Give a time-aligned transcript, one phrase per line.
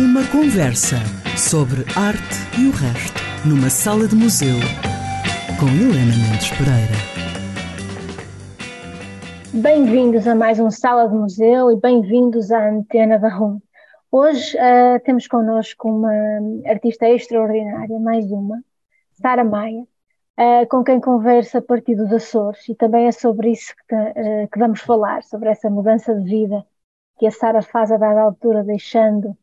[0.00, 0.96] Uma conversa
[1.36, 4.56] sobre arte e o resto, numa sala de museu,
[5.60, 6.96] com Helena Mendes Pereira.
[9.52, 13.60] Bem-vindos a mais um Sala de Museu e bem-vindos à Antena da RUM.
[14.10, 16.10] Hoje uh, temos connosco uma
[16.64, 18.64] artista extraordinária, mais uma,
[19.20, 23.74] Sara Maia, uh, com quem conversa a partir dos Açores e também é sobre isso
[23.86, 26.64] que, uh, que vamos falar, sobre essa mudança de vida
[27.18, 29.36] que a Sara faz a dada altura, deixando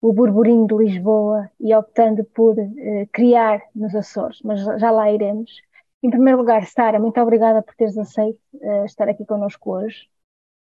[0.00, 2.54] o burburinho de Lisboa e optando por
[3.12, 5.50] criar nos Açores, mas já lá iremos.
[6.02, 8.38] Em primeiro lugar, Sara, muito obrigada por teres aceito
[8.84, 10.08] estar aqui connosco hoje.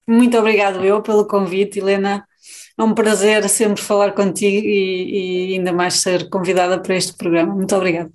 [0.07, 2.27] Muito obrigado eu pelo convite, Helena.
[2.77, 7.55] É um prazer sempre falar contigo e, e ainda mais ser convidada para este programa.
[7.55, 8.11] Muito obrigada.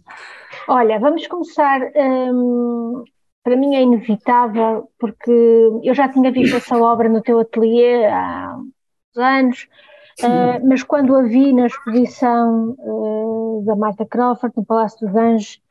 [0.67, 1.79] Olha, vamos começar.
[1.95, 3.05] Hum,
[3.41, 5.31] para mim é inevitável, porque
[5.81, 9.67] eu já tinha visto essa obra no teu ateliê há uns anos,
[10.23, 15.61] uh, mas quando a vi na exposição uh, da Marta Crawford no Palácio dos Anjos,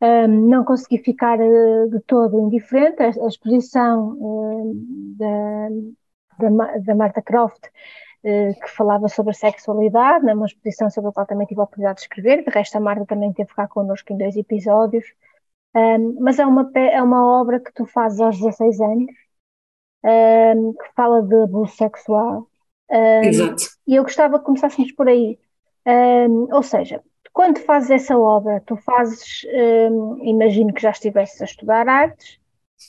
[0.00, 3.02] um, não consegui ficar uh, de todo indiferente.
[3.02, 4.16] A, a exposição
[5.18, 7.22] da, da, da, Marta
[8.24, 11.98] eh, que falava sobre a sexualidade, numa exposição sobre a qual também tive a oportunidade
[11.98, 15.06] de escrever, de resto a Marta também teve cá connosco em dois episódios,
[15.74, 19.12] um, mas é uma, é uma obra que tu fazes aos 16 anos,
[20.04, 22.48] um, que fala de abuso sexual.
[22.90, 23.64] Um, Exato.
[23.86, 25.38] E eu gostava que começássemos por aí.
[26.50, 29.46] ou seja, quando fazes essa obra, tu fazes,
[30.22, 32.38] imagino que já estivesses a estudar artes,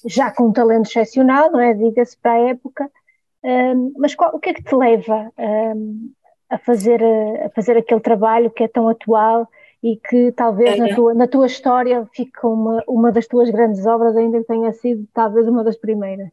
[0.06, 1.74] já com um talento excepcional, não é?
[1.74, 2.90] Diga-se para a época,
[3.44, 6.12] um, mas qual, o que é que te leva um,
[6.50, 7.02] a, fazer,
[7.46, 9.48] a fazer aquele trabalho que é tão atual
[9.82, 13.86] e que talvez é, na, tua, na tua história fique uma, uma das tuas grandes
[13.86, 16.30] obras, ainda que tenha sido talvez uma das primeiras?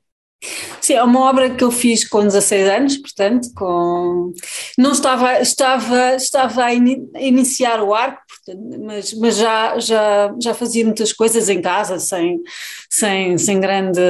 [0.87, 4.33] Sim, é uma obra que eu fiz com 16 anos, portanto, com...
[4.79, 10.55] não estava, estava, estava a, in, iniciar o arco, portanto, mas, mas já, já, já
[10.55, 12.41] fazia muitas coisas em casa, sem,
[12.89, 14.01] sem, sem grande,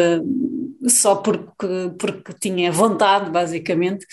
[0.86, 1.66] só porque,
[1.98, 4.06] porque tinha vontade, basicamente.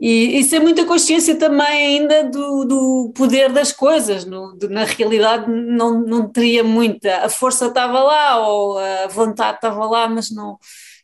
[0.00, 4.84] E, e sem muita consciência também ainda do, do poder das coisas, no, de, na
[4.84, 10.30] realidade não, não teria muita, a força estava lá, ou a vontade estava lá, mas
[10.30, 10.56] não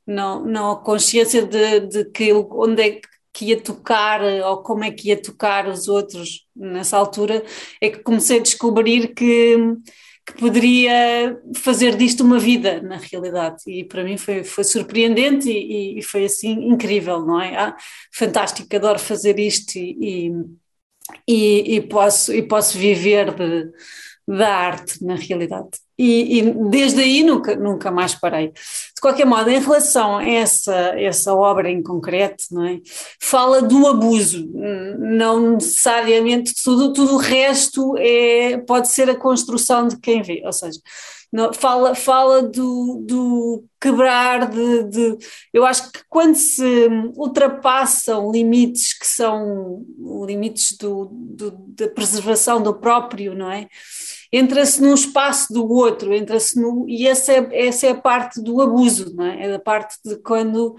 [0.07, 3.01] não, não consciência de, de que onde é
[3.33, 7.45] que ia tocar ou como é que ia tocar os outros nessa altura,
[7.81, 9.57] é que comecei a descobrir que,
[10.25, 15.99] que poderia fazer disto uma vida na realidade e para mim foi, foi surpreendente e,
[15.99, 17.57] e foi assim incrível, não é?
[17.57, 17.77] Ah,
[18.13, 20.33] fantástico, adoro fazer isto e,
[21.29, 23.73] e, e, posso, e posso viver de,
[24.27, 25.71] da arte na realidade.
[25.99, 28.49] E, e, desde aí nunca, nunca mais parei.
[28.49, 32.81] De qualquer modo, em relação a essa, essa obra em concreto, não é?
[33.21, 34.51] fala do abuso,
[34.99, 40.53] não necessariamente tudo, tudo o resto é, pode ser a construção de quem vê, ou
[40.53, 40.81] seja,
[41.35, 45.19] não, fala, fala do, do quebrar de, de,
[45.53, 49.85] Eu acho que quando se ultrapassam limites que são
[50.25, 53.67] limites do, do da preservação do próprio, não é?
[54.37, 58.61] Entra-se num espaço do outro, entra-se no, e essa é, essa é a parte do
[58.61, 59.47] abuso, não é?
[59.47, 60.77] É a parte de quando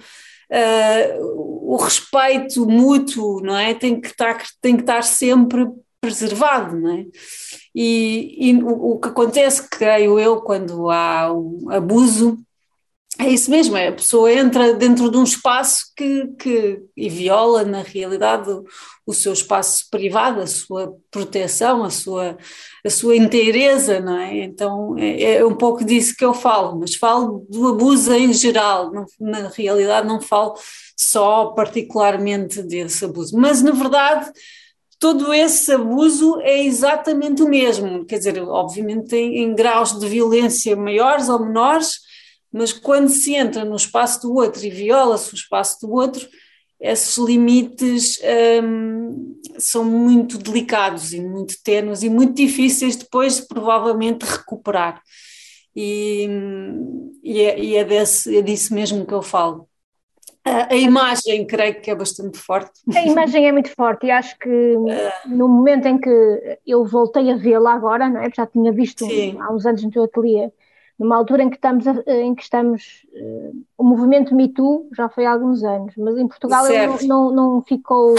[0.51, 3.73] uh, o respeito mútuo, não é?
[3.73, 5.67] Tem que estar, tem que estar sempre
[6.01, 7.05] preservado, não é?
[7.73, 12.37] E, e o, o, que acontece, creio eu, quando há o abuso,
[13.17, 17.63] é isso mesmo, é a pessoa entra dentro de um espaço que, que e viola,
[17.63, 18.65] na realidade, o,
[19.05, 22.37] o, seu espaço privado, a sua proteção, a sua,
[22.85, 24.43] a sua inteireza, não é?
[24.43, 28.91] Então é, é um pouco disso que eu falo, mas falo do abuso em geral,
[28.91, 30.55] não, na realidade não falo
[30.97, 34.29] só particularmente desse abuso, mas na verdade
[34.99, 40.75] todo esse abuso é exatamente o mesmo, quer dizer, obviamente em, em graus de violência
[40.75, 41.99] maiores ou menores,
[42.55, 46.25] mas quando se entra no espaço do outro e viola-se o espaço do outro,
[46.79, 48.17] esses limites
[48.63, 55.01] hum, são muito delicados e muito tenues e muito difíceis depois de provavelmente recuperar.
[55.75, 56.29] E,
[57.21, 59.67] e, é, e é, desse, é disso mesmo que eu falo.
[60.45, 62.71] A, imagem, creio que é bastante forte.
[62.95, 64.75] A imagem é muito forte e acho que
[65.25, 68.29] no momento em que eu voltei a vê-la agora, não é?
[68.33, 69.35] já tinha visto Sim.
[69.41, 70.51] há uns anos no teu ateliê,
[70.97, 75.25] numa altura em que estamos, em que estamos uh, o movimento Me Too já foi
[75.25, 78.15] há alguns anos, mas em Portugal não, não, não, ficou,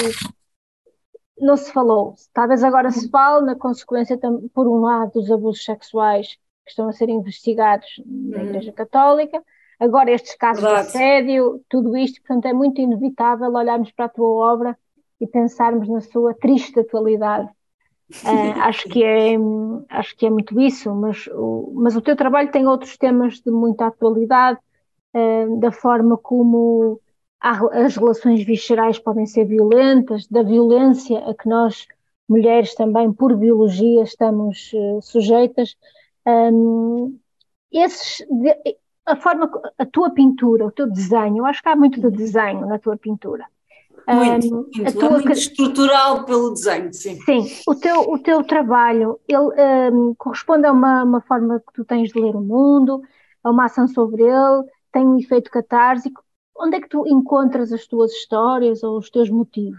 [1.39, 2.15] não se falou.
[2.33, 4.19] Talvez agora se fale na consequência,
[4.53, 8.45] por um lado, dos abusos sexuais que estão a ser investigados na uhum.
[8.45, 9.43] Igreja Católica,
[9.79, 10.91] agora estes casos Verdade.
[10.91, 14.77] de assédio, tudo isto, portanto é muito inevitável olharmos para a tua obra
[15.21, 17.49] e pensarmos na sua triste atualidade.
[18.09, 19.37] Uh, acho, que é,
[19.89, 23.51] acho que é muito isso, mas o, mas o teu trabalho tem outros temas de
[23.51, 24.61] muita atualidade,
[25.15, 27.01] uh, da forma como
[27.41, 31.87] as relações viscerais podem ser violentas, da violência a que nós,
[32.29, 35.77] mulheres também, por biologia, estamos uh, sujeitas.
[36.27, 37.19] Um,
[37.71, 38.25] esses,
[39.05, 42.79] a forma, a tua pintura, o teu desenho, acho que há muito de desenho na
[42.79, 43.47] tua pintura.
[44.09, 45.11] Muito, um, muito, tua...
[45.11, 47.21] muito estrutural pelo desenho, sim.
[47.23, 51.85] Sim, o teu, o teu trabalho, ele um, corresponde a uma, uma forma que tu
[51.85, 53.03] tens de ler o mundo,
[53.43, 56.23] a uma ação sobre ele, tem um efeito catársico.
[56.57, 59.79] Onde é que tu encontras as tuas histórias ou os teus motivos?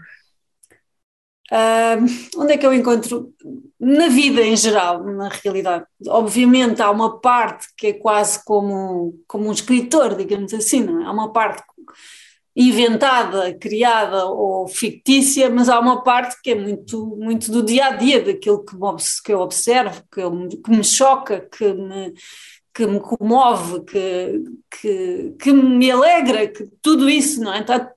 [1.50, 3.32] Uh, onde é que eu encontro?
[3.80, 5.86] Na vida em geral, na realidade.
[6.06, 11.06] Obviamente há uma parte que é quase como, como um escritor, digamos assim, não é?
[11.06, 11.62] Há uma parte
[12.60, 17.90] inventada, criada ou fictícia, mas há uma parte que é muito, muito do dia a
[17.90, 18.74] dia, daquilo que,
[19.24, 22.12] que eu observo, que, eu, que me choca, que me,
[22.74, 27.60] que me comove, que, que, que me alegra, que tudo isso, não é?
[27.60, 27.88] Então,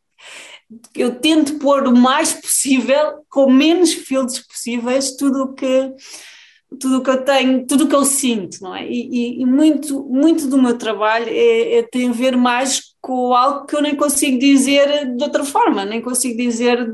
[0.95, 5.91] eu tento pôr o mais possível, com menos filtros possíveis, tudo o que
[6.79, 8.87] tudo o que eu tenho, tudo o que eu sinto, não é?
[8.89, 13.65] E, e, muito, muito do meu trabalho é, é, tem a ver mais com algo
[13.65, 16.93] que eu nem consigo dizer de outra forma, nem consigo dizer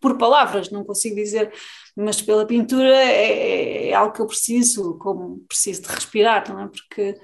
[0.00, 1.52] por palavras, não consigo dizer,
[1.96, 6.68] mas pela pintura é, é algo que eu preciso, como preciso de respirar, não é?
[6.68, 7.14] Porque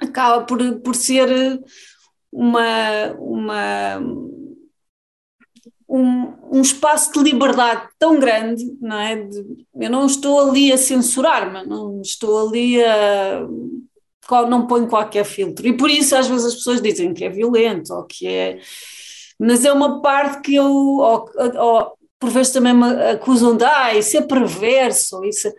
[0.00, 1.60] acaba por, por ser
[2.32, 4.00] uma, uma
[5.88, 9.16] um, um, espaço de liberdade tão grande, não é?
[9.16, 9.44] De,
[9.80, 13.46] eu não estou ali a censurar-me, não estou ali a.
[14.48, 15.66] não ponho qualquer filtro.
[15.66, 18.58] E por isso às vezes as pessoas dizem que é violento ou que é.
[19.38, 20.66] Mas é uma parte que eu.
[20.66, 23.64] Ou, ou, por vezes também me acusam de.
[23.64, 25.48] Ah, isso é perverso, isso.
[25.48, 25.52] É...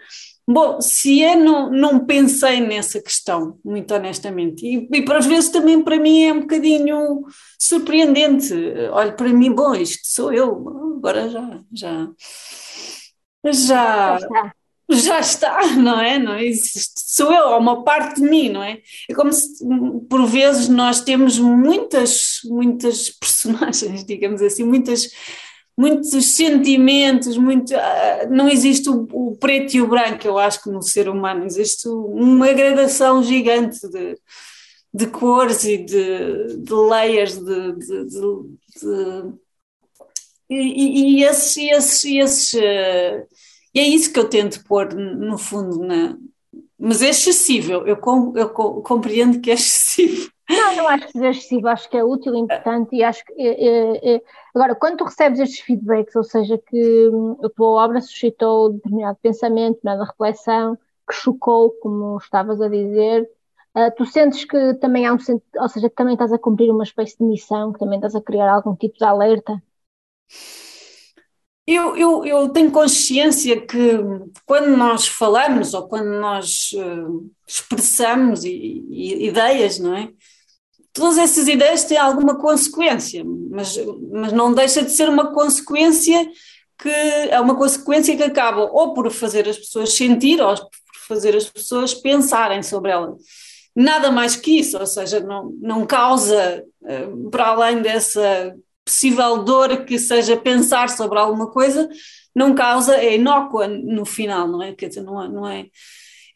[0.49, 5.83] Bom, se eu não, não pensei nessa questão, muito honestamente, e, e às vezes também
[5.83, 7.25] para mim é um bocadinho
[7.59, 8.53] surpreendente.
[8.91, 12.09] Olha, para mim, bom, isto sou eu, agora já, já,
[13.51, 14.17] já,
[14.89, 16.17] já está, não é?
[16.17, 16.43] Não é?
[16.95, 18.79] Sou eu, uma parte de mim, não é?
[19.09, 19.65] É como se
[20.09, 25.09] por vezes nós temos muitas, muitas personagens, digamos assim, muitas
[25.77, 30.71] muitos sentimentos, muito, ah, não existe o, o, preto e o branco, eu acho que
[30.71, 34.17] no ser humano existe uma gradação gigante de,
[34.91, 38.57] de cores e de, de layers de, de,
[40.49, 43.27] e, e, esses, esses, esses uh,
[43.73, 46.17] e é isso que eu tento pôr no fundo na,
[46.79, 47.99] mas é excessível, eu,
[48.35, 52.35] eu compreendo que é excessivo não, não acho que seja excessivo, acho que é útil,
[52.35, 53.33] importante e acho que.
[53.37, 54.21] É, é.
[54.55, 59.17] Agora, quando tu recebes estes feedbacks, ou seja, que hum, a tua obra suscitou determinado
[59.21, 60.77] pensamento, determinada reflexão,
[61.07, 63.29] que chocou, como estavas a dizer,
[63.75, 65.17] uh, tu sentes que também há um.
[65.59, 68.21] Ou seja, que também estás a cumprir uma espécie de missão, que também estás a
[68.21, 69.61] criar algum tipo de alerta?
[71.65, 73.77] Eu, eu, eu tenho consciência que
[74.45, 80.09] quando nós falamos ou quando nós uh, expressamos e, e, ideias, não é?
[80.97, 83.77] Todas essas ideias têm alguma consequência, mas,
[84.11, 86.27] mas não deixa de ser uma consequência
[86.77, 90.69] que é uma consequência que acaba ou por fazer as pessoas sentir ou por
[91.07, 93.15] fazer as pessoas pensarem sobre ela.
[93.75, 99.85] Nada mais que isso, ou seja, não, não causa, eh, para além dessa possível dor
[99.85, 101.89] que seja pensar sobre alguma coisa,
[102.33, 104.73] não causa, é inócua no final, não é?
[104.73, 105.65] Quer dizer, não é, não é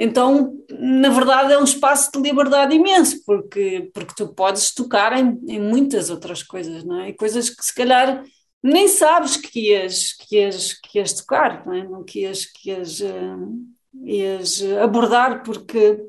[0.04, 5.40] então, na verdade, é um espaço de liberdade imenso, porque, porque tu podes tocar em,
[5.48, 7.10] em muitas outras coisas, não é?
[7.10, 8.24] E coisas que se calhar
[8.64, 12.04] nem sabes que ias, que ias, que ias tocar, não é?
[12.04, 13.64] Que ias, que ias, uh,
[14.04, 16.04] ias abordar, porque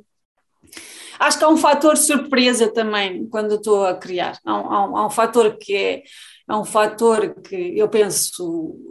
[1.21, 4.39] acho que há um fator surpresa também quando estou a criar.
[4.43, 6.03] Há um, há um, há um fator que é,
[6.49, 8.87] é um fator que eu penso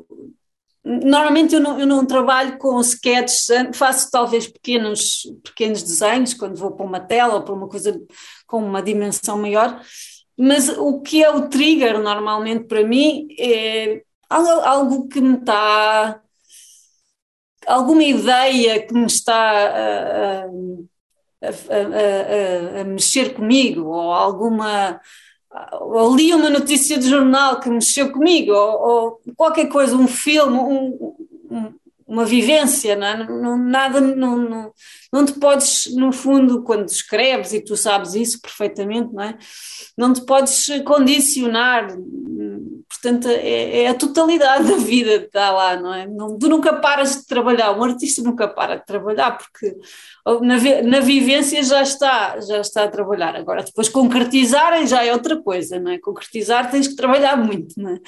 [0.84, 6.72] Normalmente eu não, eu não trabalho com sketches, faço talvez pequenos, pequenos desenhos quando vou
[6.72, 8.00] para uma tela ou para uma coisa
[8.48, 9.80] com uma dimensão maior,
[10.38, 16.20] mas o que é o trigger normalmente para mim é algo que me está.
[17.68, 20.48] alguma ideia que me está a, a,
[22.78, 25.00] a, a mexer comigo, ou alguma
[25.80, 30.58] ou li uma notícia de jornal que mexeu comigo, ou, ou qualquer coisa, um filme,
[30.58, 31.16] um,
[31.50, 31.74] um,
[32.12, 33.26] uma vivência, não, é?
[33.26, 34.74] não nada, não, não,
[35.14, 39.38] não te podes, no fundo, quando escreves, e tu sabes isso perfeitamente, não é?
[39.98, 41.88] Não te podes condicionar,
[42.90, 46.06] portanto, é, é a totalidade da vida que está lá, não é?
[46.06, 49.74] Não, tu nunca paras de trabalhar, um artista nunca para de trabalhar, porque
[50.42, 53.38] na, na vivência já está, já está a trabalhar.
[53.38, 55.98] Agora, depois concretizar já é outra coisa, não é?
[55.98, 58.00] Concretizar tens que trabalhar muito, não é?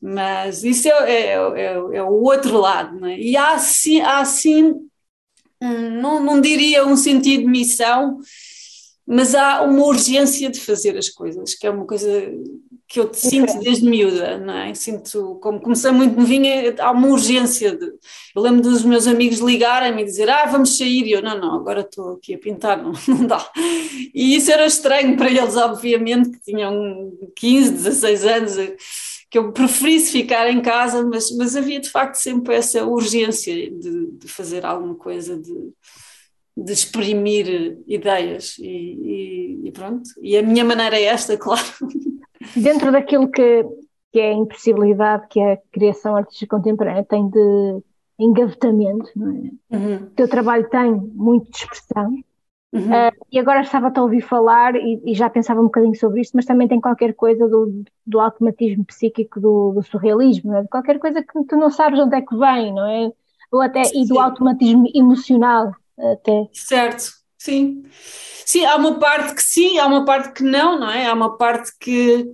[0.00, 3.18] Mas isso é, é, é, é o outro lado, não é?
[3.18, 4.86] E há sim, há sim
[5.60, 8.18] não, não diria um sentido de missão,
[9.06, 12.08] mas há uma urgência de fazer as coisas, que é uma coisa
[12.88, 14.74] que eu te sinto desde miúda, não é?
[14.74, 17.86] Sinto, como comecei muito novinha, há uma urgência de.
[18.34, 21.54] Eu lembro dos meus amigos ligarem-me e dizer, ah, vamos sair, e eu, não, não,
[21.54, 23.44] agora estou aqui a pintar, não, não dá.
[24.14, 28.56] E isso era estranho para eles, obviamente, que tinham 15, 16 anos
[29.36, 34.12] que eu preferisse ficar em casa, mas, mas havia de facto sempre essa urgência de,
[34.12, 35.72] de fazer alguma coisa, de,
[36.56, 40.08] de exprimir ideias e, e, e, pronto.
[40.22, 41.66] E a minha maneira é esta, claro.
[42.56, 43.62] Dentro daquilo que,
[44.10, 47.82] que é a impossibilidade que a criação artística contemporânea tem de
[48.18, 49.76] engavetamento, não é?
[49.76, 49.96] Uhum.
[49.96, 52.10] O teu trabalho tem muito de expressão,
[52.72, 52.90] Uhum.
[52.90, 56.34] Uh, e agora estava-te a ouvir falar e, e, já pensava um bocadinho sobre isto,
[56.34, 60.66] mas também tem qualquer coisa do, do automatismo psíquico, do, do surrealismo, é?
[60.66, 63.12] qualquer coisa que tu não sabes onde é que vem, não é?
[63.52, 66.48] Ou até, e do automatismo emocional até.
[66.52, 67.84] Certo, sim.
[68.44, 71.06] Sim, há uma parte que sim, há uma parte que não, não é?
[71.06, 72.32] Há uma parte que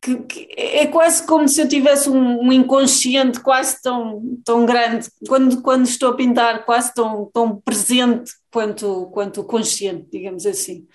[0.00, 5.08] que, que, é quase como se eu tivesse um, um, inconsciente quase tão, tão grande,
[5.28, 10.86] quando, quando estou a pintar, quase tão, tão presente quanto, quanto consciente, digamos assim.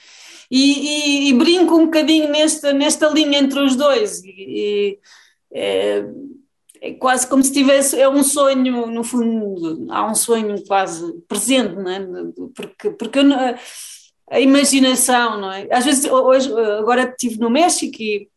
[0.50, 4.24] E, e, e brinco um bocadinho nesta, nesta linha entre os dois.
[4.24, 5.00] E,
[5.54, 6.06] é,
[6.82, 11.76] é, quase como se tivesse, é um sonho, no fundo, há um sonho quase presente,
[11.76, 12.00] não é?
[12.56, 13.20] Porque, porque
[14.30, 15.68] a imaginação, não é?
[15.72, 18.28] Às vezes, hoje, agora estive no México e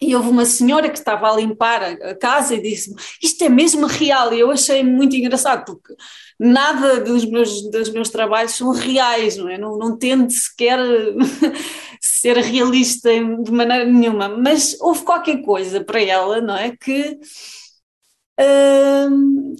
[0.00, 3.86] e houve uma senhora que estava a limpar a casa e disse-me: Isto é mesmo
[3.86, 4.32] real.
[4.32, 5.94] E eu achei muito engraçado, porque
[6.38, 9.58] nada dos meus, dos meus trabalhos são reais, não é?
[9.58, 10.78] Não, não tento sequer
[12.00, 16.76] ser realista de maneira nenhuma, mas houve qualquer coisa para ela, não é?
[16.76, 17.18] Que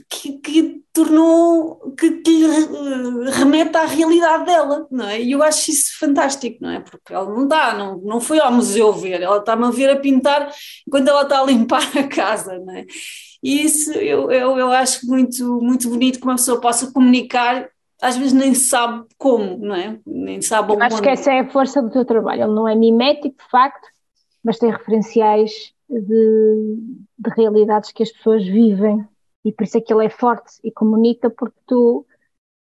[0.09, 5.21] que, que, tornou, que, que lhe remete à realidade dela, não é?
[5.21, 6.80] E eu acho isso fantástico, não é?
[6.80, 9.97] Porque ela não está, não, não foi ao museu ver, ela está-me a ver a
[9.97, 10.50] pintar
[10.87, 12.85] enquanto ela está a limpar a casa, não é?
[13.42, 17.68] E isso eu, eu, eu acho muito, muito bonito que uma pessoa possa comunicar
[18.00, 19.99] às vezes nem sabe como, não é?
[20.06, 20.83] Nem sabe onde.
[20.83, 22.42] Acho que essa é a força do teu trabalho.
[22.42, 23.88] Ele não é mimético, de facto,
[24.45, 26.76] mas tem referenciais de,
[27.19, 29.07] de realidades que as pessoas vivem
[29.45, 32.05] e por isso é que ele é forte e comunica porque tu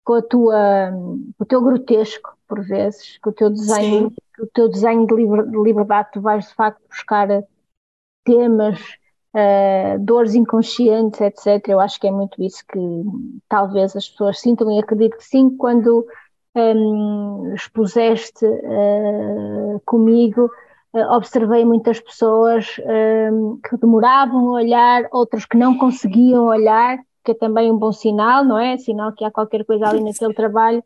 [0.04, 0.90] com a tua
[1.36, 4.42] com o teu grotesco por vezes com o teu desenho Sim.
[4.42, 7.28] o teu desenho de, liber, de, liberdade tu vais de facto buscar
[8.24, 8.80] temas
[9.34, 12.78] uh, dores inconscientes etc eu acho que é muito isso que
[13.48, 16.06] talvez as pessoas sintam e acredito que sim quando
[16.54, 20.48] um, expuseste uh, comigo
[21.10, 27.34] observei muitas pessoas uh, que demoravam a olhar, outras que não conseguiam olhar, que é
[27.34, 28.78] também um bom sinal, não é?
[28.78, 30.82] Sinal que há qualquer coisa ali naquele trabalho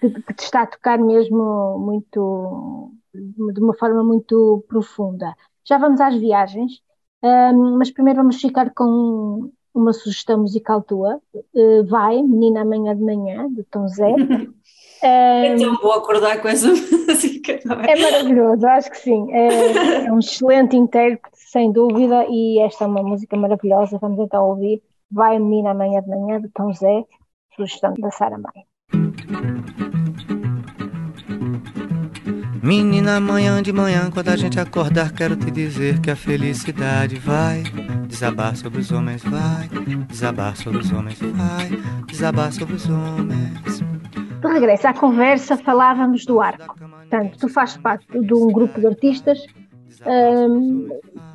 [0.00, 5.34] que, que te está a tocar mesmo muito, de uma forma muito profunda.
[5.64, 6.80] Já vamos às viagens,
[7.22, 11.20] um, mas primeiro vamos ficar com uma sugestão musical tua.
[11.54, 14.14] Uh, vai, Menina Amanhã de Manhã, de Tom Zé.
[15.02, 17.35] É tão bom acordar com essa música.
[17.52, 17.92] É?
[17.92, 18.02] é?
[18.02, 19.32] maravilhoso, acho que sim.
[19.32, 23.98] É, é, um excelente intérprete, sem dúvida, e esta é uma música maravilhosa.
[23.98, 27.04] Vamos então ouvir Vai Menina Amanhã de Manhã, de Tom Zé,
[27.54, 28.66] sugestão da Sara Maia.
[32.66, 37.62] Menina, amanhã de manhã, quando a gente acordar, quero te dizer que a felicidade vai
[38.08, 39.68] desabar sobre os homens, vai
[40.08, 41.68] desabar sobre os homens, vai
[42.08, 43.80] desabar sobre os homens.
[44.40, 46.74] De regresso à conversa, falávamos do arco.
[47.08, 49.46] Portanto, tu fazes parte de um grupo de artistas
[50.04, 50.88] um,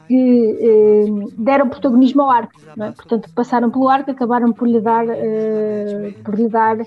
[0.08, 2.92] que um, deram protagonismo ao arco, é?
[2.92, 6.78] portanto passaram pelo arco, acabaram por lhe dar, uh, por lhe dar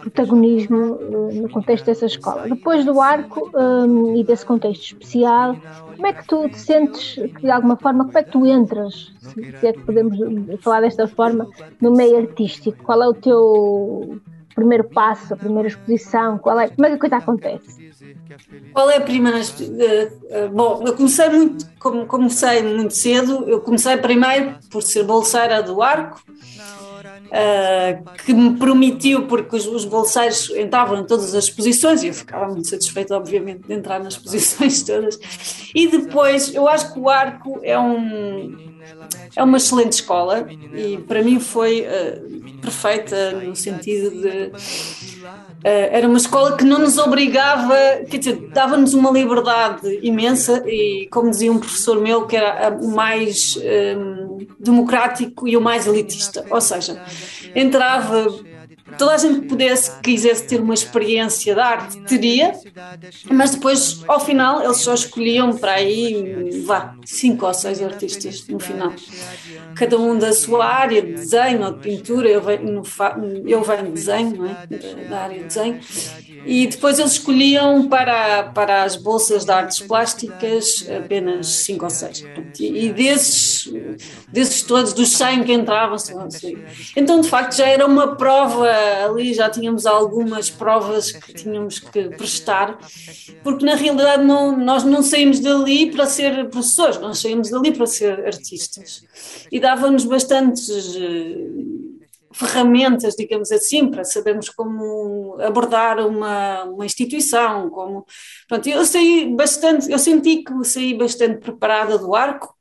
[0.00, 2.48] protagonismo uh, no contexto dessa escola.
[2.48, 5.56] Depois do arco um, e desse contexto especial,
[5.94, 9.12] como é que tu te sentes, de alguma forma, como é que tu entras,
[9.60, 10.18] se é que podemos
[10.62, 11.46] falar desta forma,
[11.80, 12.82] no meio artístico?
[12.82, 14.18] Qual é o teu
[14.54, 16.38] primeiro passo, a primeira exposição?
[16.38, 17.83] Qual é, como é que a coisa acontece?
[18.72, 19.38] Qual é a primeira?
[19.40, 21.66] Uh, bom, eu comecei muito,
[22.06, 26.22] comecei muito cedo, eu comecei primeiro por ser bolseira do Arco
[27.24, 32.14] uh, que me permitiu, porque os, os bolseiros entravam em todas as exposições e eu
[32.14, 35.18] ficava muito satisfeita, obviamente, de entrar nas exposições todas.
[35.74, 38.74] E depois, eu acho que o Arco é um
[39.36, 44.52] é uma excelente escola e para mim foi uh, perfeita no sentido de
[45.64, 47.74] Uh, era uma escola que não nos obrigava,
[48.10, 52.88] quer dizer, dava-nos uma liberdade imensa e, como dizia um professor meu, que era o
[52.88, 53.60] mais um,
[54.42, 56.44] eh, democrático e o mais elitista.
[56.50, 57.00] Ou seja,
[57.54, 58.26] entrava
[58.98, 62.52] toda a gente que pudesse, quisesse ter uma experiência de arte, teria,
[63.30, 68.58] mas depois, ao final, eles só escolhiam para aí, vá, cinco ou seis artistas no
[68.58, 68.92] final.
[69.74, 72.82] Cada um da sua área de desenho ou de pintura, eu venho,
[73.46, 75.08] eu venho de desenho, não é?
[75.08, 75.80] da área de desenho,
[76.46, 82.24] e depois eles escolhiam para, para as bolsas de artes plásticas apenas cinco ou seis.
[82.58, 83.72] E, e desses,
[84.28, 85.96] desses todos, dos 100 que entravam,
[86.96, 88.68] então de facto já era uma prova
[89.04, 92.78] ali já tínhamos algumas provas que tínhamos que prestar,
[93.42, 97.86] porque na realidade não, nós não saímos dali para ser professores, nós saímos dali para
[97.86, 99.04] ser artistas.
[99.50, 101.84] E dava-nos bastantes eh,
[102.34, 108.04] ferramentas, digamos assim, para sabermos como abordar uma, uma instituição, como
[108.48, 112.54] pronto, eu saí bastante, eu senti que saí bastante preparada do arco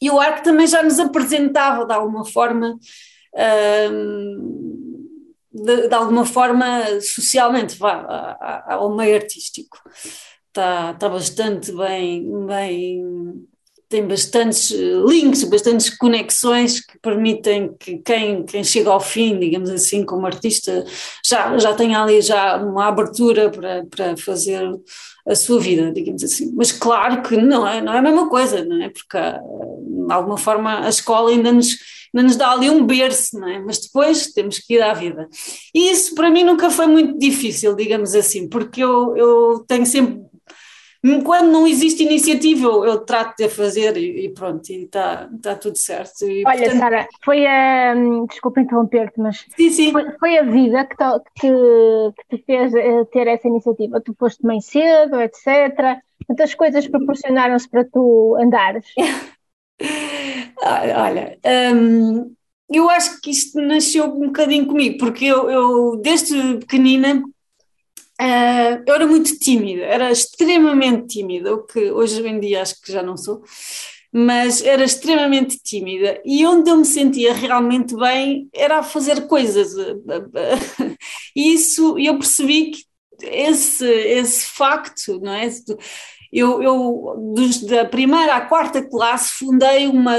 [0.00, 2.78] e o arco também já nos apresentava de alguma forma
[3.90, 4.93] hum,
[5.54, 9.78] de, de alguma forma, socialmente, vá, ao meio artístico.
[10.48, 13.02] Está, está bastante bem, bem,
[13.88, 20.04] tem bastantes links, bastantes conexões que permitem que quem, quem chega ao fim, digamos assim,
[20.04, 20.84] como artista,
[21.24, 24.68] já, já tenha ali já uma abertura para, para fazer
[25.26, 26.52] a sua vida, digamos assim.
[26.54, 28.90] Mas claro que não é, não é a mesma coisa, não é?
[28.90, 31.76] Porque de alguma forma a escola ainda nos
[32.22, 33.58] nos dá ali um berço, não é?
[33.58, 35.28] Mas depois temos que ir à vida.
[35.74, 40.22] E isso para mim nunca foi muito difícil, digamos assim, porque eu, eu tenho sempre.
[41.22, 45.28] Quando não existe iniciativa, eu, eu trato de a fazer e, e pronto, e está
[45.42, 46.24] tá tudo certo.
[46.24, 46.78] E, Olha, portanto...
[46.78, 47.94] Sara, foi a.
[48.30, 49.92] Desculpa interromper-te, mas sim, sim.
[49.92, 54.00] Foi, foi, a vida que, to, que, que te fez eh, ter essa iniciativa.
[54.00, 56.00] Tu foste mãe cedo, etc.
[56.26, 58.86] Quantas coisas proporcionaram-se para tu andares?
[60.62, 61.38] Olha,
[61.74, 62.34] hum,
[62.70, 67.22] eu acho que isto nasceu um bocadinho comigo, porque eu, eu desde pequenina
[68.20, 72.92] uh, eu era muito tímida, era extremamente tímida, o que hoje em dia acho que
[72.92, 73.42] já não sou,
[74.12, 79.74] mas era extremamente tímida e onde eu me sentia realmente bem era a fazer coisas.
[81.36, 82.84] E isso eu percebi que
[83.22, 85.48] esse, esse facto, não é?
[86.34, 87.34] Eu, eu
[87.90, 90.16] primeira à quarta classe fundei uma,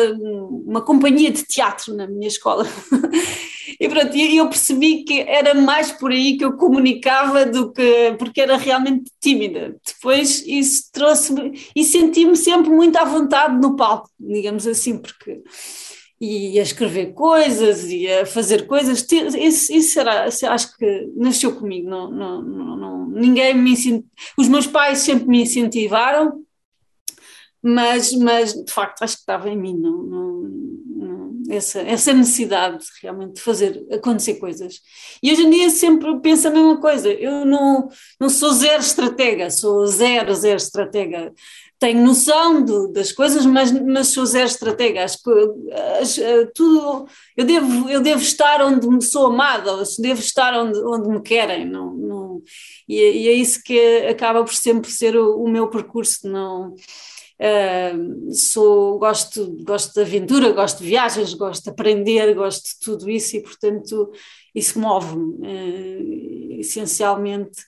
[0.66, 2.66] uma companhia de teatro na minha escola.
[3.80, 8.40] e pronto, eu percebi que era mais por aí que eu comunicava do que porque
[8.40, 9.76] era realmente tímida.
[9.86, 15.44] Depois isso trouxe-me e senti-me sempre muito à vontade no palco, digamos assim, porque
[16.26, 21.90] e a escrever coisas e a fazer coisas, isso, isso era, acho que nasceu comigo,
[21.90, 26.44] não, não, não, ninguém me incentivou, os meus pais sempre me incentivaram,
[27.62, 30.46] mas, mas de facto acho que estava em mim, não, não,
[31.50, 34.82] essa, essa necessidade realmente de fazer acontecer coisas.
[35.22, 39.50] E hoje em dia sempre penso a mesma coisa, eu não, não sou zero estratega,
[39.50, 41.34] sou zero, zero estratega
[41.80, 45.04] tenho noção do, das coisas, mas, mas sou zero estratega.
[45.04, 50.54] Acho que uh, tudo, eu devo, eu devo estar onde me sou amada, devo estar
[50.54, 51.66] onde, onde me querem.
[51.66, 52.42] Não, não,
[52.88, 56.28] e, e é isso que acaba por sempre ser o, o meu percurso.
[56.28, 56.74] Não,
[57.38, 63.10] Uh, sou, gosto, gosto de aventura, gosto de viagens, gosto de aprender, gosto de tudo
[63.10, 64.10] isso e, portanto,
[64.56, 67.62] isso move-me uh, essencialmente.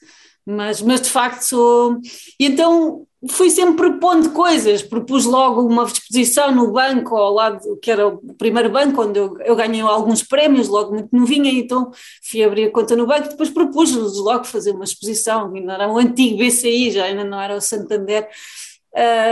[0.46, 2.00] Mas, mas de facto sou.
[2.40, 7.90] E então fui sempre propondo coisas, propus logo uma exposição no banco, ao lado, que
[7.90, 11.90] era o primeiro banco onde eu, eu ganhei alguns prémios, logo muito novinha, então
[12.22, 15.98] fui abrir a conta no banco, depois propus-lhes logo fazer uma exposição, ainda era o
[15.98, 18.30] antigo BCI, já ainda não era o Santander,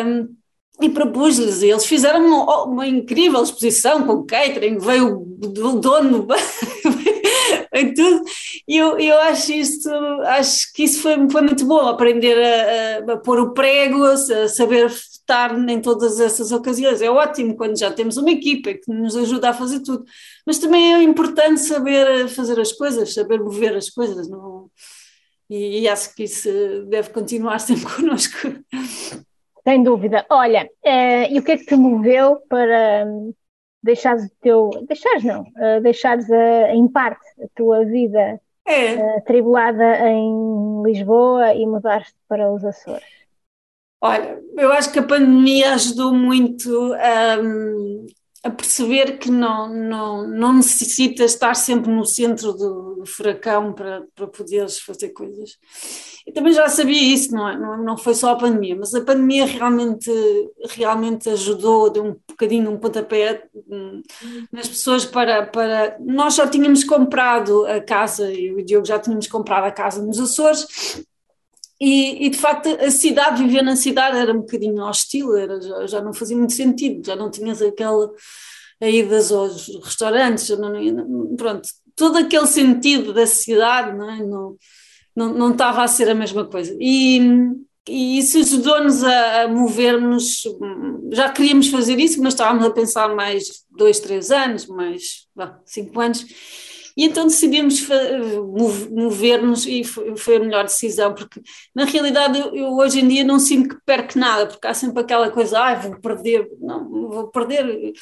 [0.05, 0.35] um,
[0.81, 6.27] e propus-lhes, e eles fizeram uma, uma, incrível exposição com catering, veio o, dono
[7.75, 8.23] em tudo,
[8.67, 9.89] e eu, eu acho isso,
[10.23, 14.47] acho que isso foi, foi muito bom, aprender a, a, a pôr o prego, a
[14.47, 19.15] saber estar em todas essas ocasiões, é ótimo quando já temos uma equipa que nos
[19.15, 20.05] ajuda a fazer tudo,
[20.45, 24.69] mas também é importante saber fazer as coisas, saber mover as coisas, não...
[25.47, 26.49] E, e acho que isso
[26.87, 28.35] deve continuar sempre connosco.
[29.63, 30.25] Sem dúvida.
[30.29, 33.05] Olha, uh, e o que é que te moveu para,
[33.85, 39.17] deixares o teu, deixares não, uh, deixares a, em parte a tua vida É, uh,
[39.19, 43.05] atribulada em Lisboa e mudares para os Açores?
[44.01, 46.69] olha, eu acho que a pandemia ajudou muito
[47.43, 48.05] hum,
[48.45, 54.03] a perceber que não, não, não necessitas estar sempre no centro do, do furacão para,
[54.13, 55.57] para poderes fazer coisas.
[56.27, 57.57] Eu também já sabia isso, não, é?
[57.57, 60.11] não, não foi só a pandemia, mas a pandemia realmente,
[60.69, 64.03] realmente ajudou, deu um bocadinho um pontapé hum,
[64.51, 65.97] nas pessoas para, para.
[65.99, 70.05] Nós já tínhamos comprado a casa, eu e o Diogo já tínhamos comprado a casa
[70.05, 71.03] nos Açores.
[71.79, 75.87] E, e, de facto a cidade, viver na cidade era um bocadinho hostil, era, já,
[75.87, 78.09] já não fazia muito sentido, já não tinhas aquela
[78.81, 84.23] a idas aos restaurantes, já não, pronto, todo aquele sentido da cidade não, é?
[84.23, 84.57] não,
[85.15, 86.75] não, não estava a ser a mesma coisa.
[86.79, 87.19] E,
[87.87, 90.43] e isso ajudou-nos a, a movermos,
[91.11, 95.99] já queríamos fazer isso, mas estávamos a pensar mais dois, três anos, mais vá, cinco
[95.99, 96.25] anos,
[96.95, 97.85] e então decidimos
[98.89, 101.41] mover-nos e foi, a melhor decisão, porque
[101.73, 105.01] na realidade eu, eu, hoje em dia não sinto que perco nada, porque há sempre
[105.01, 107.93] aquela coisa, ah, vou perder, não, vou perder.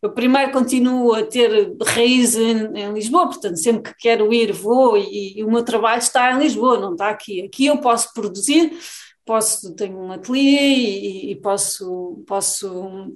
[0.00, 4.96] Eu primeiro continuo a ter raiz em, em Lisboa, portanto sempre que quero ir vou
[4.96, 7.42] e, e o meu trabalho está em Lisboa, não está aqui.
[7.42, 8.78] Aqui eu posso produzir,
[9.26, 13.12] posso, tenho um ateliê e, e posso, posso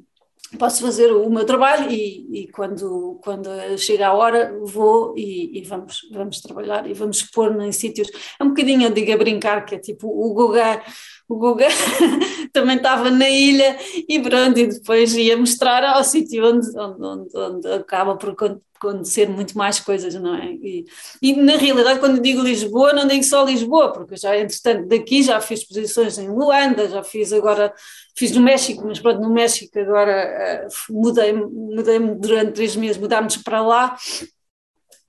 [0.58, 5.64] posso fazer o meu trabalho e, e, quando, quando chega a hora vou e, e,
[5.64, 8.08] vamos, vamos trabalhar e vamos expor em sítios.
[8.38, 10.82] É um bocadinho, eu digo a brincar, que é tipo o Guga,
[11.28, 11.68] o Guga
[12.52, 13.76] também estava na ilha
[14.08, 18.36] e pronto, e depois ia mostrar ao sítio onde, onde, onde, onde acaba por
[18.82, 20.46] acontecer muito mais coisas, não é?
[20.46, 20.84] E,
[21.22, 25.40] e, na realidade, quando digo Lisboa, não digo só Lisboa, porque já, entretanto, daqui já
[25.40, 27.72] fiz exposições em Luanda, já fiz agora,
[28.14, 33.37] fiz no México, mas pronto, no México agora uh, mudei-me mudei durante três meses, mudámos
[33.38, 33.96] para lá.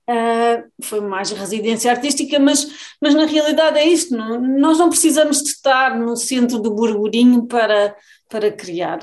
[0.06, 5.42] Uh, foi mais residência artística, mas, mas na realidade é isto, não, nós não precisamos
[5.42, 7.96] de estar no centro do burburinho para,
[8.28, 8.98] para criar.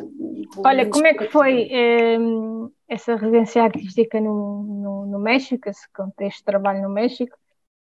[0.63, 2.17] Olha, como é que foi eh,
[2.87, 7.35] essa residência artística no, no, no, México, esse contexto de trabalho no México?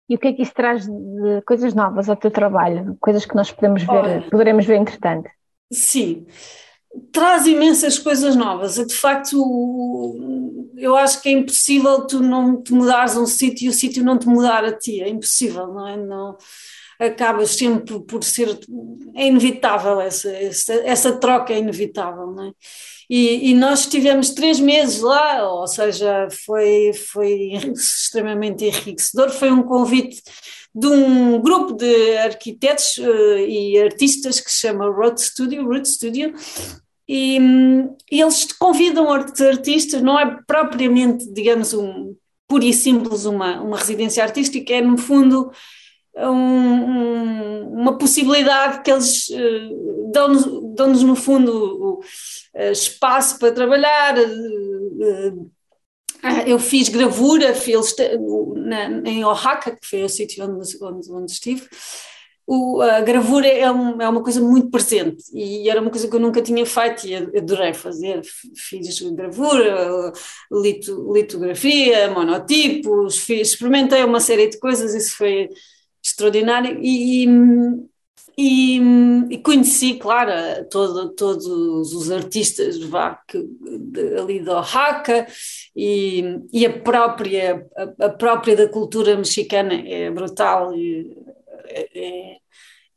[0.08, 2.96] E o que é que isso traz de coisas novas ao teu trabalho?
[3.00, 5.28] Coisas que nós podemos ver, Olha, poderemos ver entretanto?
[5.72, 6.26] Sim,
[7.12, 8.74] traz imensas coisas novas.
[8.74, 9.36] De facto,
[10.76, 14.04] eu acho que é impossível tu não te mudares a um sítio e o sítio
[14.04, 15.00] não te mudar a ti.
[15.00, 15.96] É impossível, não é?
[15.96, 16.36] Não,
[16.98, 18.58] acabas sempre por ser.
[19.14, 22.52] É inevitável essa, essa, essa troca, é inevitável, não é?
[23.08, 29.30] E, e, nós tivemos três meses lá, ou seja, foi, foi extremamente enriquecedor.
[29.30, 30.22] Foi um convite
[30.74, 36.32] de um grupo de arquitetos uh, e artistas que se chama Road Studio, Root Studio,
[37.08, 37.38] e,
[38.10, 42.14] e eles convidam artistas, não é propriamente, digamos, um,
[42.46, 45.50] pura e simples uma, uma residência artística, é no fundo
[46.16, 54.16] um, um, uma possibilidade que eles uh, dão-nos, dão-nos no fundo uh, espaço para trabalhar.
[54.18, 55.50] Uh,
[56.46, 57.94] eu fiz gravura fiz,
[58.56, 61.68] na, em Oaxaca, que foi o sítio onde, onde, onde estive.
[62.46, 66.16] O, a gravura é, um, é, uma coisa muito presente e era uma coisa que
[66.16, 68.22] eu nunca tinha feito e adorei fazer.
[68.56, 70.12] Fiz gravura,
[70.50, 75.48] lito, litografia, monotipos, fiz, experimentei uma série de coisas, isso foi
[76.02, 77.28] extraordinário e,
[78.36, 80.32] e conheci, claro,
[80.70, 85.26] todo, todos os artistas vá, que, de, ali do Oaxaca
[85.74, 92.38] e, e a própria a, a, própria da cultura mexicana é brutal, é, é,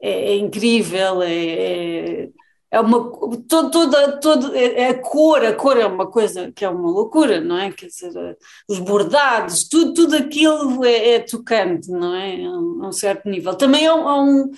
[0.01, 2.29] é incrível, é,
[2.73, 3.11] é é uma
[3.47, 7.39] toda toda é, é a cor a cor é uma coisa que é uma loucura
[7.39, 7.71] não é?
[7.71, 12.43] Quer dizer os bordados tudo tudo aquilo é, é tocante não é?
[12.43, 13.53] A um, certo nível.
[13.55, 14.51] Também é um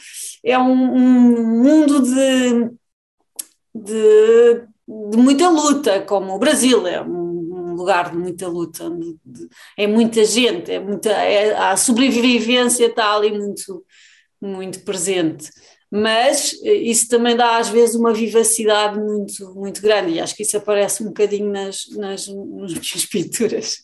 [0.43, 2.71] é um, um mundo de,
[3.75, 4.63] de,
[5.11, 9.87] de muita luta como o Brasil é um lugar de muita luta de, de, é
[9.87, 13.85] muita gente é muita é, a sobrevivência está ali muito
[14.41, 15.49] muito presente
[15.95, 20.43] mas eh, isso também dá às vezes uma vivacidade muito, muito grande e acho que
[20.43, 23.81] isso aparece um bocadinho nas, nas, nas minhas pinturas.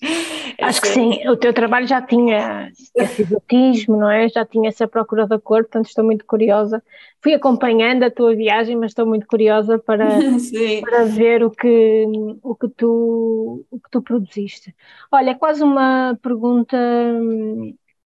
[0.59, 0.81] Acho essa...
[0.81, 4.27] que sim, o teu trabalho já tinha esse exotismo, não é?
[4.27, 6.83] Já tinha essa procura da cor, portanto estou muito curiosa.
[7.23, 10.05] Fui acompanhando a tua viagem, mas estou muito curiosa para,
[10.83, 12.05] para ver o que,
[12.43, 14.75] o, que tu, o que tu produziste.
[15.09, 16.77] Olha, é quase uma pergunta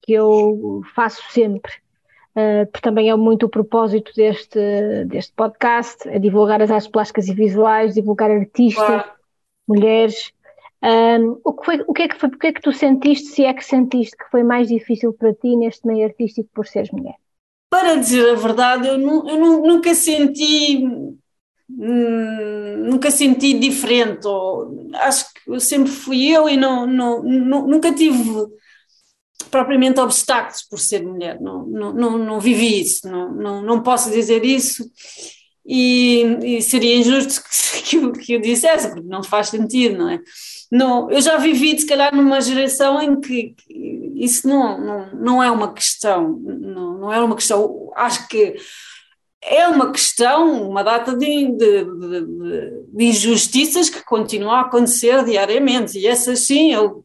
[0.01, 1.73] que eu faço sempre
[2.35, 4.59] uh, porque também é muito o propósito deste,
[5.05, 9.11] deste podcast, é divulgar as artes plásticas e visuais, divulgar artistas, claro.
[9.67, 10.31] mulheres.
[10.83, 13.27] Um, o, que foi, o que é que foi, o que é que tu sentiste,
[13.27, 16.89] se é que sentiste que foi mais difícil para ti neste meio artístico por seres
[16.91, 17.15] mulher?
[17.69, 20.83] Para dizer a verdade, eu, eu nu, nunca senti
[21.77, 27.93] Hum, nunca senti diferente, ou, acho que sempre fui eu e não, não, não, nunca
[27.93, 28.47] tive
[29.43, 34.11] propriamente obstáculos por ser mulher, não, não, não, não vivi isso, não, não, não posso
[34.11, 34.89] dizer isso.
[35.65, 37.41] E, e seria injusto
[37.83, 40.19] que, que, eu, dissesse, porque não faz sentido, não é?
[40.71, 45.43] Não, eu já vivi, se calhar, numa geração em que, que isso não, não, não
[45.43, 48.55] é uma questão, não, não é uma questão, acho que
[49.41, 55.97] é uma questão, uma data de, de, de, de, injustiças que continuam a acontecer diariamente,
[55.97, 57.03] e essas sim, eu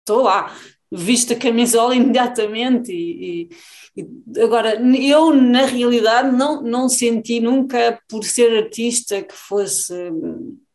[0.00, 0.52] estou lá,
[0.90, 3.48] visto a camisola imediatamente, e,
[3.96, 9.94] e, agora, eu na realidade não, não senti nunca por ser artista que fosse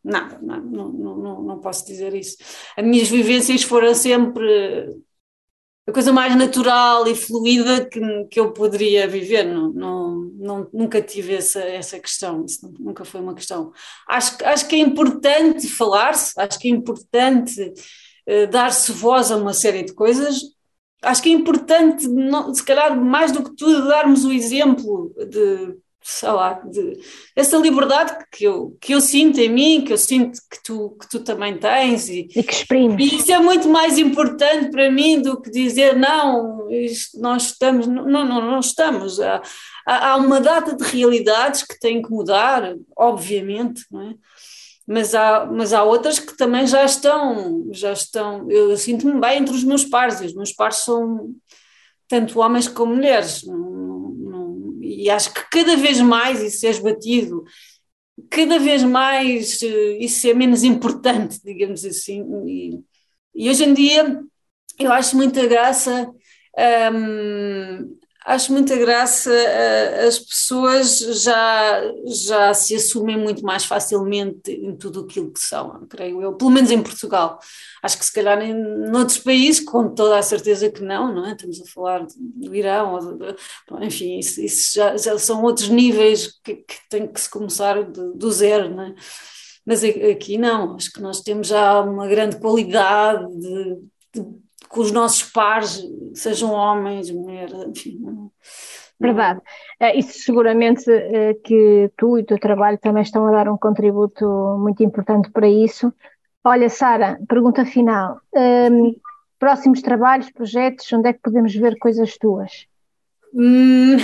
[0.02, 2.36] nada, não, não, não, não posso dizer isso.
[2.76, 4.94] As minhas vivências foram sempre
[5.86, 8.00] a coisa mais natural e fluida que,
[8.30, 9.44] que eu poderia viver.
[9.44, 13.72] Não, não, não, nunca tive essa, essa questão, isso nunca foi uma questão.
[14.08, 17.72] Acho, acho que é importante falar-se, acho que é importante
[18.50, 20.40] dar-se voz a uma série de coisas.
[21.02, 25.76] Acho que é importante, não, se calhar mais do que tudo, darmos o exemplo de
[26.06, 27.00] sei lá, de,
[27.34, 31.08] essa liberdade que eu, que eu sinto em mim, que eu sinto que tu, que
[31.08, 32.10] tu também tens.
[32.10, 33.10] E, e que exprimes.
[33.10, 37.86] E isso é muito mais importante para mim do que dizer, não, isto, nós estamos,
[37.86, 39.18] não, não, não estamos.
[39.18, 39.40] Há,
[39.86, 44.14] há uma data de realidades que têm que mudar, obviamente, não é?
[44.86, 49.54] Mas há, mas há outras que também já estão, já estão, eu sinto-me bem entre
[49.54, 51.34] os meus pares, e os meus pares são
[52.06, 53.42] tanto homens como mulheres,
[54.82, 57.44] e acho que cada vez mais isso é esbatido,
[58.30, 62.24] cada vez mais eh, isso é menos importante, digamos assim.
[62.46, 62.80] E,
[63.34, 64.22] e hoje em dia
[64.78, 66.10] eu acho muita graça
[66.92, 74.74] um, acho muita graça uh, as pessoas já, já se assumem muito mais facilmente em
[74.76, 77.38] tudo aquilo que são, creio eu, pelo menos em Portugal.
[77.82, 78.56] Acho que se calhar em
[78.96, 81.32] outros países, com toda a certeza que não, não é?
[81.32, 83.36] Estamos a falar do Irão, de,
[83.86, 88.12] enfim, isso, isso já, já, são outros níveis que, que tem que se começar de,
[88.14, 88.94] do zero, não é?
[89.66, 93.78] Mas aqui não, acho que nós temos já uma grande qualidade de,
[94.14, 94.43] de
[94.74, 95.80] com os nossos pares,
[96.14, 98.30] sejam homens, mulheres, enfim.
[98.98, 99.40] Verdade.
[99.80, 103.56] Uh, isso seguramente uh, que tu e o teu trabalho também estão a dar um
[103.56, 104.26] contributo
[104.58, 105.92] muito importante para isso.
[106.42, 108.20] Olha, Sara, pergunta final.
[108.34, 108.96] Um, ehm,
[109.38, 112.66] próximos trabalhos, projetos, onde é que podemos ver coisas tuas?
[113.32, 113.96] Hum,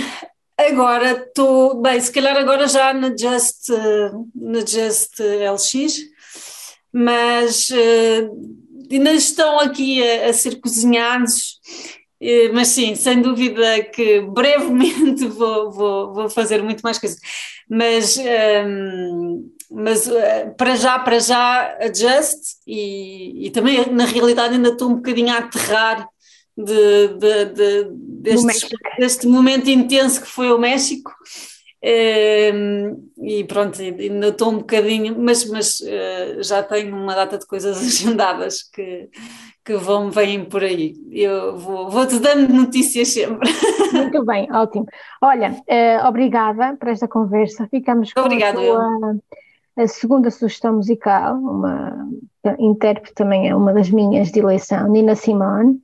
[0.57, 5.97] agora estou, bem, se calhar agora já na Just, uh, na Just LX,
[6.91, 7.69] mas
[8.95, 11.59] ainda estão aqui a, a ser cozinhados,
[12.21, 17.19] eh, mas sim, sem dúvida que brevemente vou, vou, vou fazer muito mais coisas.
[17.69, 24.55] Mas, um, ehm, mas uh, para já, para já, adjust e, e também na realidade
[24.55, 26.07] ainda estou um bocadinho a aterrar
[26.57, 31.11] de, de, de, deste, deste momento intenso que foi o México.
[33.21, 37.77] E pronto, ainda estou um bocadinho, mas, mas uh, já tenho uma data de coisas
[37.85, 39.09] agendadas que,
[39.63, 40.95] que vão, vêm por aí.
[41.11, 43.47] Eu vou, vou-te dando notícias sempre.
[43.93, 44.87] Muito bem, ótimo.
[45.21, 47.67] Olha, uh, obrigada por esta conversa.
[47.69, 49.15] Ficamos com Obrigado, a, tua,
[49.77, 52.09] a segunda sugestão musical, uma
[52.59, 55.79] intérprete também é uma das minhas de eleição, Nina Simone.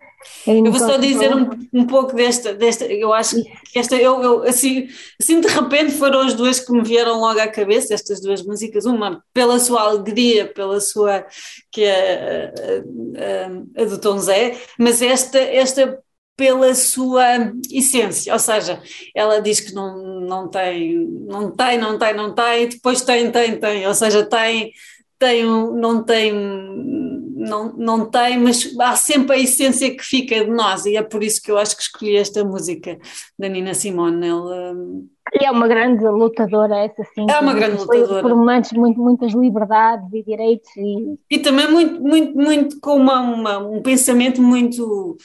[0.45, 3.35] Eu vou só dizer um, um, pouco desta, desta, eu acho
[3.71, 4.87] que esta, eu, eu, assim,
[5.21, 8.85] assim de repente foram as duas que me vieram logo à cabeça, estas duas músicas,
[8.85, 11.25] uma pela sua alegria, pela sua,
[11.71, 12.51] que é
[13.77, 15.97] a, a, a do Tom Zé, mas esta, esta
[16.37, 18.79] pela sua essência, ou seja,
[19.15, 20.95] ela diz que não, não tem,
[21.27, 24.71] não tem, não tem, não tem, e depois tem, tem, tem, ou seja, tem,
[25.17, 26.31] tem, não tem
[27.37, 31.23] não, não tem, mas há sempre a essência que fica de nós, e é por
[31.23, 32.97] isso que eu acho que escolhi esta música
[33.37, 34.27] da Nina Simone.
[34.27, 34.75] Ela,
[35.39, 37.25] e é uma grande lutadora, essa sim.
[37.29, 38.21] É uma grande lutadora.
[38.21, 40.69] Por momentos muito, muitas liberdades e direitos.
[40.75, 45.17] E, e também muito, muito, muito com uma, uma, um pensamento muito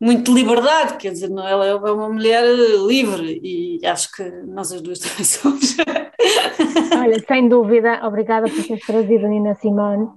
[0.00, 2.44] muito liberdade, quer dizer, não, ela é uma mulher
[2.86, 5.76] livre e acho que nós as duas também somos.
[6.98, 10.08] Olha, sem dúvida, obrigada por teres trazido a Nina Simone.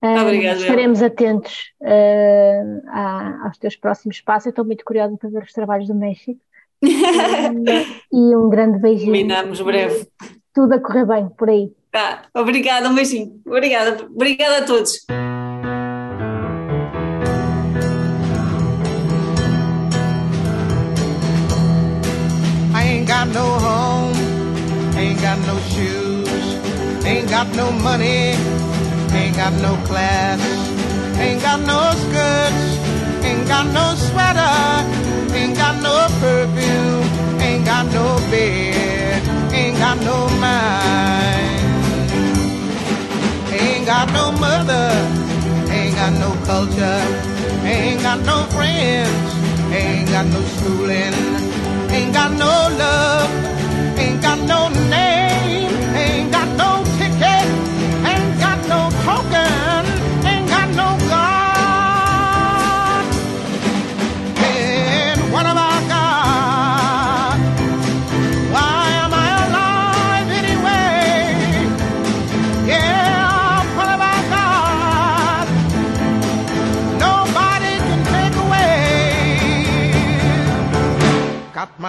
[0.00, 0.60] Obrigada.
[0.60, 4.46] Estaremos atentos uh, a, aos teus próximos passos.
[4.46, 6.40] Eu estou muito curiosa para ver os trabalhos do México.
[6.82, 9.12] e, um grande beijinho.
[9.12, 10.06] Combinamos breve.
[10.54, 11.72] Tudo a correr bem por aí.
[11.90, 13.40] Tá, obrigada, um beijinho.
[13.44, 15.04] Obrigada, obrigada a todos.
[23.18, 24.14] Got no home,
[24.96, 26.54] ain't got no shoes,
[27.04, 28.38] ain't got no money,
[29.10, 30.38] ain't got no class,
[31.18, 32.78] ain't got no skirts,
[33.24, 34.54] ain't got no sweater,
[35.34, 39.20] ain't got no perfume, ain't got no bed,
[39.52, 41.72] ain't got no mind,
[43.50, 44.90] ain't got no mother,
[45.72, 47.02] ain't got no culture,
[47.66, 49.34] ain't got no friends,
[49.74, 51.47] ain't got no schooling,
[51.90, 55.17] ain't got no love, ain't got no name,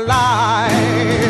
[0.00, 1.29] alive.